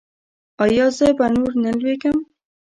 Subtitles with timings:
[0.63, 2.17] ایا زه به نور نه لویږم؟